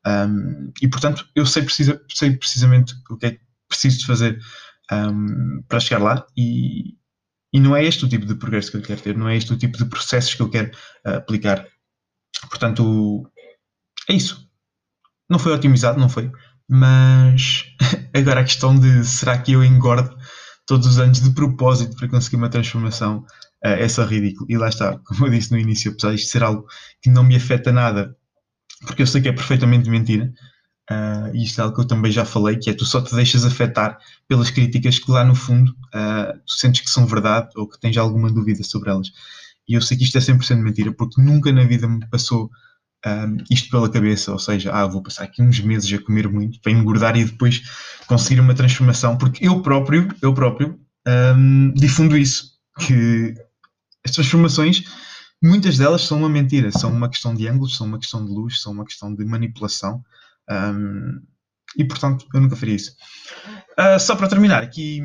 Um, 0.06 0.72
e 0.80 0.88
portanto, 0.88 1.26
eu 1.34 1.46
sei, 1.46 1.62
precisa, 1.62 2.00
sei 2.12 2.36
precisamente 2.36 2.94
o 3.10 3.16
que 3.16 3.26
é 3.26 3.30
que 3.32 3.40
preciso 3.68 3.98
de 4.00 4.06
fazer 4.06 4.38
um, 4.90 5.62
para 5.68 5.80
chegar 5.80 6.02
lá 6.02 6.26
e, 6.36 6.96
e 7.52 7.60
não 7.60 7.74
é 7.76 7.84
este 7.84 8.04
o 8.04 8.08
tipo 8.08 8.26
de 8.26 8.34
progresso 8.34 8.70
que 8.70 8.76
eu 8.78 8.82
quero 8.82 9.00
ter, 9.00 9.16
não 9.16 9.28
é 9.28 9.36
este 9.36 9.52
o 9.52 9.58
tipo 9.58 9.78
de 9.78 9.84
processos 9.86 10.34
que 10.34 10.42
eu 10.42 10.50
quero 10.50 10.70
uh, 11.06 11.16
aplicar. 11.16 11.66
Portanto, 12.48 13.30
é 14.08 14.14
isso. 14.14 14.48
Não 15.28 15.38
foi 15.38 15.52
otimizado, 15.52 15.98
não 15.98 16.08
foi. 16.08 16.30
Mas 16.68 17.64
agora 18.14 18.40
a 18.40 18.44
questão 18.44 18.78
de 18.78 19.04
será 19.04 19.38
que 19.38 19.52
eu 19.52 19.64
engordo 19.64 20.16
todos 20.66 20.86
os 20.86 20.98
anos 20.98 21.20
de 21.20 21.30
propósito 21.30 21.96
para 21.96 22.08
conseguir 22.08 22.36
uma 22.36 22.48
transformação 22.48 23.18
uh, 23.64 23.68
é 23.68 23.88
só 23.88 24.04
ridículo. 24.04 24.50
E 24.50 24.56
lá 24.56 24.68
está, 24.68 24.98
como 25.04 25.26
eu 25.26 25.30
disse 25.30 25.52
no 25.52 25.58
início, 25.58 25.92
apesar 25.92 26.14
de 26.14 26.24
ser 26.24 26.42
algo 26.42 26.66
que 27.00 27.10
não 27.10 27.24
me 27.24 27.36
afeta 27.36 27.72
nada, 27.72 28.16
porque 28.86 29.02
eu 29.02 29.06
sei 29.06 29.20
que 29.20 29.28
é 29.28 29.32
perfeitamente 29.32 29.88
mentira, 29.88 30.32
Uh, 30.90 31.34
e 31.34 31.44
isto 31.44 31.60
é 31.60 31.64
algo 31.64 31.76
que 31.76 31.80
eu 31.80 31.86
também 31.86 32.10
já 32.10 32.24
falei, 32.24 32.56
que 32.56 32.68
é 32.68 32.74
tu 32.74 32.84
só 32.84 33.00
te 33.00 33.14
deixas 33.14 33.44
afetar 33.44 33.98
pelas 34.28 34.50
críticas 34.50 34.98
que 34.98 35.10
lá 35.10 35.24
no 35.24 35.34
fundo 35.34 35.70
uh, 35.70 36.36
tu 36.44 36.52
sentes 36.52 36.80
que 36.80 36.90
são 36.90 37.06
verdade 37.06 37.50
ou 37.54 37.68
que 37.68 37.80
tens 37.80 37.96
alguma 37.96 38.30
dúvida 38.30 38.62
sobre 38.64 38.90
elas. 38.90 39.08
E 39.68 39.74
eu 39.74 39.80
sei 39.80 39.96
que 39.96 40.04
isto 40.04 40.18
é 40.18 40.20
100% 40.20 40.56
mentira, 40.56 40.92
porque 40.92 41.22
nunca 41.22 41.52
na 41.52 41.64
vida 41.64 41.86
me 41.86 42.04
passou 42.10 42.50
um, 43.06 43.36
isto 43.50 43.70
pela 43.70 43.88
cabeça, 43.88 44.32
ou 44.32 44.38
seja, 44.38 44.72
ah, 44.72 44.86
vou 44.86 45.02
passar 45.02 45.24
aqui 45.24 45.40
uns 45.40 45.60
meses 45.60 45.92
a 45.92 46.02
comer 46.02 46.28
muito 46.28 46.60
para 46.60 46.72
engordar 46.72 47.16
e 47.16 47.24
depois 47.24 47.62
conseguir 48.06 48.40
uma 48.40 48.54
transformação, 48.54 49.16
porque 49.16 49.46
eu 49.46 49.62
próprio, 49.62 50.08
eu 50.20 50.34
próprio, 50.34 50.78
um, 51.36 51.72
difundo 51.74 52.16
isso, 52.16 52.52
que 52.80 53.34
as 54.04 54.10
transformações, 54.10 54.84
muitas 55.42 55.76
delas 55.76 56.02
são 56.02 56.18
uma 56.18 56.28
mentira, 56.28 56.70
são 56.70 56.90
uma 56.90 57.08
questão 57.08 57.34
de 57.34 57.48
ângulos, 57.48 57.76
são 57.76 57.86
uma 57.86 57.98
questão 57.98 58.24
de 58.24 58.30
luz, 58.30 58.60
são 58.60 58.72
uma 58.72 58.84
questão 58.84 59.14
de 59.14 59.24
manipulação, 59.24 60.04
um, 60.48 61.20
e 61.76 61.84
portanto 61.84 62.26
eu 62.32 62.40
nunca 62.40 62.56
faria 62.56 62.76
isso. 62.76 62.96
Uh, 63.78 63.98
só 63.98 64.14
para 64.14 64.28
terminar, 64.28 64.62
aqui 64.62 65.00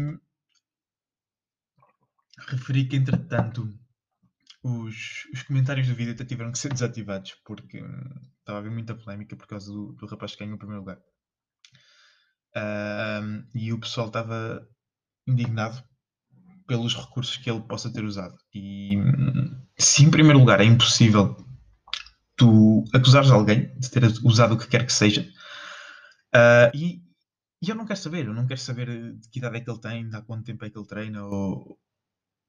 referi 2.47 2.85
que 2.85 2.95
entretanto 2.95 3.67
os, 4.63 5.27
os 5.33 5.43
comentários 5.43 5.87
do 5.87 5.95
vídeo 5.95 6.13
até 6.13 6.25
tiveram 6.25 6.51
que 6.51 6.59
ser 6.59 6.71
desativados 6.71 7.35
porque 7.45 7.81
hum, 7.81 8.21
estava 8.39 8.59
a 8.59 8.61
haver 8.61 8.71
muita 8.71 8.95
polémica 8.95 9.35
por 9.35 9.47
causa 9.47 9.71
do, 9.71 9.93
do 9.93 10.05
rapaz 10.05 10.33
que 10.33 10.39
ganhou 10.39 10.55
o 10.55 10.59
primeiro 10.59 10.81
lugar. 10.81 10.99
Uh, 12.55 13.45
e 13.53 13.71
o 13.71 13.79
pessoal 13.79 14.07
estava 14.07 14.67
indignado 15.27 15.83
pelos 16.67 16.95
recursos 16.95 17.37
que 17.37 17.49
ele 17.49 17.61
possa 17.61 17.91
ter 17.91 18.03
usado. 18.03 18.37
E 18.53 18.97
hum, 18.97 19.46
se 19.79 20.03
em 20.03 20.11
primeiro 20.11 20.39
lugar 20.39 20.59
é 20.59 20.65
impossível 20.65 21.37
tu 22.35 22.83
acusares 22.93 23.31
alguém 23.31 23.73
de 23.77 23.89
ter 23.89 24.03
usado 24.23 24.53
o 24.53 24.57
que 24.57 24.67
quer 24.67 24.85
que 24.85 24.93
seja, 24.93 25.27
uh, 26.35 26.75
e, 26.75 27.01
e, 27.61 27.69
eu 27.69 27.75
não 27.75 27.85
quero 27.85 27.99
saber, 27.99 28.27
eu 28.27 28.33
não 28.33 28.45
quero 28.45 28.59
saber 28.59 28.87
de 28.87 29.29
que 29.29 29.39
idade 29.39 29.57
é 29.57 29.61
que 29.61 29.69
ele 29.69 29.81
tem, 29.81 30.07
de 30.07 30.15
há 30.15 30.21
quanto 30.21 30.45
tempo 30.45 30.63
é 30.63 30.69
que 30.69 30.77
ele 30.77 30.87
treina 30.87 31.25
ou 31.25 31.79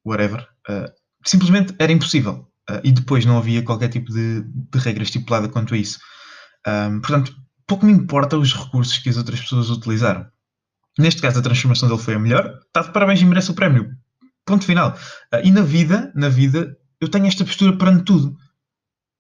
whatever. 0.05 0.47
Uh, 0.69 0.93
simplesmente 1.25 1.75
era 1.79 1.93
impossível. 1.93 2.49
Uh, 2.69 2.81
e 2.85 2.93
depois 2.93 3.25
não 3.25 3.39
havia 3.39 3.63
qualquer 3.63 3.89
tipo 3.89 4.13
de, 4.13 4.43
de 4.43 4.79
regra 4.79 5.03
estipulada 5.03 5.49
quanto 5.49 5.75
a 5.75 5.79
isso. 5.79 5.99
Um, 6.67 7.01
portanto, 7.01 7.35
pouco 7.67 7.87
me 7.87 7.93
importa 7.93 8.37
os 8.37 8.53
recursos 8.53 8.99
que 8.99 9.09
as 9.09 9.17
outras 9.17 9.41
pessoas 9.41 9.71
utilizaram. 9.71 10.27
Neste 10.99 11.23
caso, 11.23 11.39
a 11.39 11.43
transformação 11.43 11.89
dele 11.89 12.01
foi 12.01 12.15
a 12.15 12.19
melhor. 12.19 12.59
Está 12.67 12.83
de 12.83 12.93
parabéns 12.93 13.21
e 13.21 13.25
merece 13.25 13.51
o 13.51 13.55
prémio. 13.55 13.91
Ponto 14.45 14.65
final. 14.65 14.97
Uh, 15.33 15.41
e 15.45 15.51
na 15.51 15.63
vida, 15.63 16.13
na 16.15 16.29
vida, 16.29 16.77
eu 17.01 17.09
tenho 17.09 17.27
esta 17.27 17.45
postura 17.45 17.77
perante 17.77 18.05
tudo. 18.05 18.37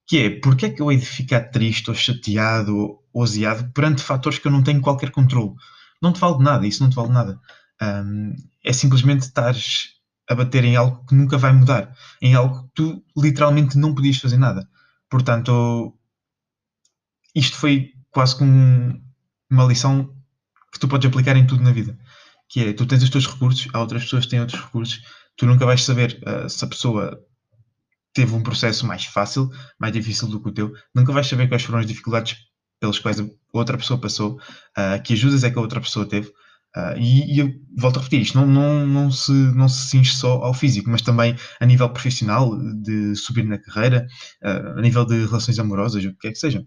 Que 0.07 0.19
é, 0.19 0.31
porque 0.41 0.67
é 0.67 0.71
que 0.71 0.81
eu 0.81 0.91
hei 0.91 0.99
de 0.99 1.05
ficar 1.05 1.51
triste 1.51 1.91
ou 1.91 1.95
chateado 1.95 2.77
ou 2.77 3.05
oseado 3.13 3.71
perante 3.73 4.03
fatores 4.03 4.39
que 4.39 4.47
eu 4.47 4.53
não 4.53 4.63
tenho 4.63 4.81
qualquer 4.81 5.11
controle? 5.11 5.53
Não 6.01 6.13
te 6.13 6.21
vale 6.21 6.39
de 6.39 6.45
nada, 6.45 6.67
isso 6.67 6.83
não 6.83 6.91
te 6.91 6.97
vale 6.97 7.09
de 7.09 7.15
nada. 7.15 7.41
Um, 7.83 8.35
é 8.65 8.73
simplesmente 8.73 9.23
estares 9.23 9.99
a 10.29 10.35
bater 10.35 10.65
em 10.65 10.77
algo 10.77 11.05
que 11.07 11.15
nunca 11.15 11.37
vai 11.37 11.53
mudar, 11.53 11.95
em 12.21 12.35
algo 12.35 12.65
que 12.65 12.71
tu 12.75 13.05
literalmente 13.17 13.77
não 13.77 13.95
podias 13.95 14.19
fazer 14.19 14.39
nada. 14.39 14.69
Portanto, 15.11 15.95
isto 17.35 17.57
foi 17.57 17.93
quase 18.11 18.37
como 18.37 19.01
uma 19.51 19.65
lição 19.65 20.15
que 20.73 20.79
tu 20.79 20.89
podes 20.89 21.09
aplicar 21.09 21.37
em 21.37 21.47
tudo 21.47 21.63
na 21.63 21.73
vida. 21.73 21.99
Que 22.49 22.69
é, 22.69 22.73
tu 22.73 22.87
tens 22.87 23.03
os 23.03 23.11
teus 23.11 23.27
recursos, 23.27 23.69
há 23.73 23.81
outras 23.81 24.05
pessoas 24.05 24.25
que 24.25 24.31
têm 24.31 24.41
outros 24.41 24.61
recursos, 24.61 25.03
tu 25.37 25.47
nunca 25.47 25.67
vais 25.67 25.83
saber 25.83 26.21
uh, 26.27 26.49
se 26.49 26.65
a 26.65 26.69
pessoa 26.69 27.19
teve 28.19 28.35
um 28.35 28.43
processo 28.43 28.85
mais 28.85 29.05
fácil, 29.05 29.49
mais 29.79 29.93
difícil 29.93 30.27
do 30.27 30.43
que 30.43 30.49
o 30.49 30.53
teu, 30.53 30.73
nunca 30.93 31.13
vais 31.13 31.25
saber 31.25 31.47
quais 31.47 31.63
foram 31.63 31.79
as 31.79 31.87
dificuldades 31.87 32.37
pelas 32.81 32.99
quais 32.99 33.21
a 33.21 33.25
outra 33.53 33.79
pessoa 33.79 34.01
passou, 34.01 34.41
uh, 34.77 35.01
que 35.05 35.13
ajudas 35.13 35.45
é 35.45 35.51
que 35.51 35.57
a 35.57 35.63
outra 35.63 35.81
pessoa 35.81 36.05
teve. 36.05 36.29
Uh, 36.77 36.99
e, 36.99 37.37
e, 37.37 37.39
eu 37.39 37.55
volto 37.77 37.99
a 37.99 38.03
repetir, 38.03 38.23
isto 38.23 38.37
não, 38.37 38.45
não, 38.45 38.87
não, 38.87 39.11
se, 39.13 39.31
não 39.31 39.69
se 39.69 39.89
cinge 39.89 40.17
só 40.17 40.43
ao 40.43 40.53
físico, 40.53 40.91
mas 40.91 41.01
também 41.01 41.37
a 41.61 41.65
nível 41.65 41.89
profissional, 41.91 42.59
de 42.83 43.15
subir 43.15 43.45
na 43.45 43.57
carreira, 43.57 44.05
uh, 44.43 44.79
a 44.79 44.81
nível 44.81 45.05
de 45.05 45.25
relações 45.27 45.61
amorosas, 45.61 46.05
o 46.05 46.11
que 46.11 46.19
quer 46.19 46.33
que 46.33 46.39
seja. 46.39 46.65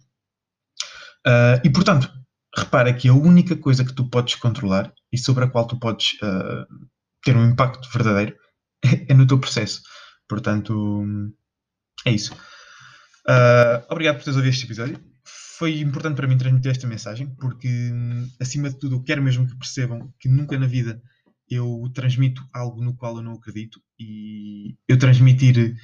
E 1.63 1.69
portanto, 1.69 2.09
repara 2.57 2.93
que 2.93 3.09
a 3.09 3.13
única 3.13 3.57
coisa 3.57 3.83
que 3.83 3.93
tu 3.93 4.09
podes 4.09 4.35
controlar 4.35 4.91
e 5.11 5.17
sobre 5.17 5.43
a 5.43 5.47
qual 5.47 5.67
tu 5.67 5.77
podes 5.77 6.17
ter 7.23 7.37
um 7.37 7.45
impacto 7.45 7.87
verdadeiro 7.91 8.35
é, 8.83 9.05
é, 9.11 9.13
no 9.13 9.27
teu 9.27 9.37
processo. 9.37 9.81
Portanto, 10.27 11.03
é 12.05 12.11
isso. 12.11 12.35
obrigado 13.89 14.17
por 14.17 14.23
teres 14.23 14.37
ouvido 14.37 14.53
este 14.53 14.65
episódio 14.65 15.11
foi 15.61 15.79
importante 15.79 16.15
para 16.15 16.27
mim 16.27 16.39
transmitir 16.39 16.71
esta 16.71 16.87
mensagem, 16.87 17.27
porque, 17.39 17.69
acima 18.39 18.67
de 18.67 18.79
tudo, 18.79 18.95
eu 18.95 19.03
quero 19.03 19.21
mesmo 19.21 19.45
que 19.45 19.55
percebam 19.55 20.11
que 20.19 20.27
nunca 20.27 20.57
na 20.57 20.65
vida 20.65 20.99
eu 21.47 21.83
transmito 21.93 22.43
algo 22.51 22.81
no 22.81 22.95
qual 22.95 23.17
eu 23.17 23.21
não 23.21 23.33
acredito 23.33 23.79
e 23.99 24.75
eu 24.87 24.97
transmitir 24.97 25.75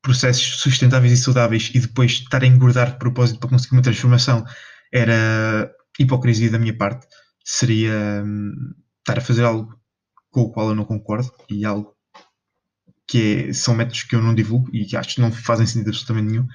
processos 0.00 0.60
sustentáveis 0.60 1.12
e 1.12 1.16
saudáveis 1.16 1.68
e 1.74 1.80
depois 1.80 2.12
estar 2.12 2.44
a 2.44 2.46
engordar 2.46 2.92
de 2.92 2.98
propósito 3.00 3.40
para 3.40 3.50
conseguir 3.50 3.74
uma 3.74 3.82
transformação 3.82 4.44
era 4.92 5.68
hipocrisia 5.98 6.52
da 6.52 6.58
minha 6.60 6.76
parte. 6.76 7.04
Seria 7.44 8.22
hum, 8.24 8.52
estar 9.00 9.18
a 9.18 9.22
fazer 9.22 9.42
algo 9.42 9.76
com 10.30 10.42
o 10.42 10.52
qual 10.52 10.68
eu 10.68 10.76
não 10.76 10.84
concordo 10.84 11.32
e 11.50 11.64
algo 11.64 11.96
que 13.08 13.48
é, 13.48 13.52
são 13.52 13.74
métodos 13.74 14.02
que 14.02 14.14
eu 14.14 14.22
não 14.22 14.34
divulgo 14.34 14.68
e 14.74 14.84
que 14.84 14.96
acho 14.96 15.14
que 15.14 15.20
não 15.20 15.32
fazem 15.32 15.66
sentido 15.66 15.88
absolutamente 15.88 16.30
nenhum. 16.30 16.46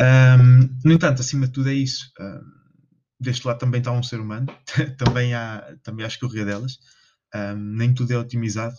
Um, 0.00 0.78
no 0.84 0.92
entanto, 0.92 1.20
acima 1.20 1.46
de 1.46 1.52
tudo 1.52 1.68
é 1.68 1.74
isso. 1.74 2.10
Um, 2.20 2.40
deste 3.20 3.46
lado 3.46 3.58
também 3.58 3.80
está 3.80 3.92
um 3.92 4.02
ser 4.02 4.20
humano, 4.20 4.46
também 4.96 5.34
há, 5.34 5.76
também 5.82 6.04
há 6.04 6.08
escorregadelas. 6.08 6.78
Um, 7.34 7.56
nem 7.56 7.92
tudo 7.92 8.12
é 8.12 8.18
otimizado, 8.18 8.76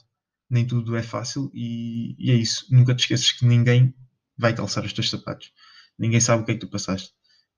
nem 0.49 0.65
tudo 0.65 0.95
é 0.95 1.03
fácil 1.03 1.51
e, 1.53 2.15
e, 2.17 2.31
é 2.31 2.35
isso. 2.35 2.65
Nunca 2.71 2.95
te 2.95 3.01
esqueças 3.01 3.31
que 3.31 3.45
ninguém 3.45 3.93
vai 4.37 4.55
calçar 4.55 4.85
os 4.85 4.93
teus 4.93 5.09
sapatos. 5.09 5.51
Ninguém 5.99 6.19
sabe 6.19 6.43
o 6.43 6.45
que 6.45 6.51
é 6.51 6.53
que 6.55 6.61
tu 6.61 6.69
passaste. 6.69 7.11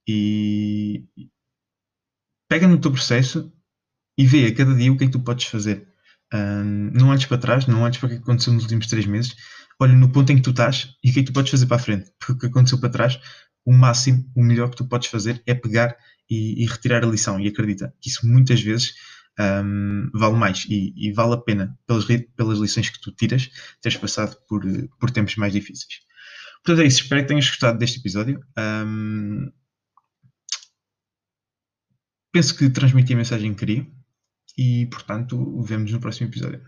E 0.07 1.05
pega 2.47 2.67
no 2.67 2.79
teu 2.79 2.91
processo 2.91 3.51
e 4.17 4.25
vê 4.25 4.47
a 4.47 4.55
cada 4.55 4.73
dia 4.75 4.91
o 4.91 4.97
que 4.97 5.03
é 5.03 5.07
que 5.07 5.13
tu 5.13 5.23
podes 5.23 5.45
fazer. 5.45 5.87
Não 6.33 7.09
olhes 7.09 7.25
para 7.25 7.37
trás, 7.37 7.67
não 7.67 7.81
olhes 7.81 7.97
para 7.97 8.07
o 8.07 8.09
que 8.09 8.15
aconteceu 8.17 8.53
nos 8.53 8.63
últimos 8.63 8.87
três 8.87 9.05
meses. 9.05 9.35
Olha 9.79 9.93
no 9.93 10.11
ponto 10.11 10.31
em 10.31 10.37
que 10.37 10.41
tu 10.41 10.51
estás 10.51 10.95
e 11.03 11.09
o 11.09 11.13
que 11.13 11.19
é 11.19 11.23
que 11.23 11.31
tu 11.31 11.33
podes 11.33 11.51
fazer 11.51 11.65
para 11.65 11.77
a 11.77 11.79
frente. 11.79 12.11
Porque 12.19 12.33
o 12.33 12.37
que 12.39 12.45
aconteceu 12.45 12.79
para 12.79 12.89
trás 12.89 13.19
o 13.65 13.73
máximo, 13.73 14.23
o 14.35 14.43
melhor 14.43 14.69
que 14.69 14.77
tu 14.77 14.87
podes 14.87 15.09
fazer 15.09 15.41
é 15.45 15.53
pegar 15.55 15.97
e, 16.29 16.63
e 16.63 16.67
retirar 16.67 17.03
a 17.03 17.07
lição. 17.07 17.39
E 17.39 17.47
acredita 17.47 17.93
que 17.99 18.09
isso 18.09 18.27
muitas 18.27 18.61
vezes 18.61 18.93
um, 19.39 20.09
vale 20.13 20.35
mais 20.35 20.65
e, 20.69 20.93
e, 20.95 21.11
vale 21.11 21.33
a 21.33 21.37
pena 21.37 21.77
pelas, 21.87 22.05
pelas 22.35 22.59
lições 22.59 22.89
que 22.89 23.01
tu 23.01 23.11
tiras, 23.11 23.49
teres 23.81 23.97
passado 23.97 24.37
por, 24.47 24.63
por 24.99 25.11
tempos 25.11 25.35
mais 25.35 25.51
difíceis. 25.51 25.99
Portanto, 26.63 26.83
é 26.83 26.87
isso. 26.87 27.01
Espero 27.01 27.21
que 27.21 27.27
tenhas 27.27 27.47
gostado 27.47 27.77
deste 27.77 27.99
episódio. 27.99 28.39
Um, 28.57 29.51
penso 32.31 32.55
que 32.55 32.69
transmiti 32.69 33.13
a 33.13 33.17
mensagem 33.17 33.53
que 33.53 33.59
queria 33.59 33.94
e, 34.57 34.85
portanto, 34.87 35.61
vemos 35.63 35.91
no 35.91 35.99
próximo 35.99 36.29
episódio. 36.29 36.61